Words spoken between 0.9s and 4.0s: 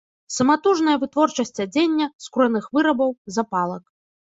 вытворчасць адзення, скураных вырабаў, запалак.